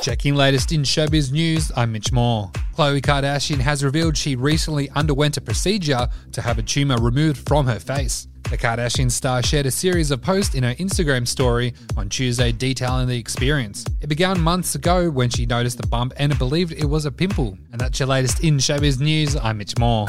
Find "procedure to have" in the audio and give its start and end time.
5.42-6.58